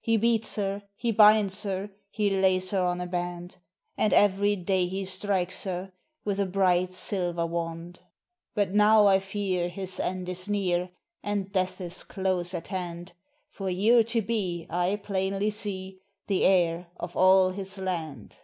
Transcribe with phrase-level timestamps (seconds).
[0.00, 3.58] He beats her, he binds her, He lays her on a band;
[3.96, 5.92] And every day he strikes her
[6.24, 8.00] With a bright silver wand.
[8.56, 10.90] THE RED ETTIN 321 But now I fear his end is near,
[11.22, 13.12] And death is close at hand;
[13.48, 18.40] For you're to be, I plainly see, The heir of all his land."